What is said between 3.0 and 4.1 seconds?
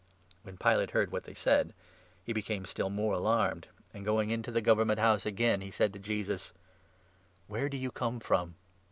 8 alarmed; and,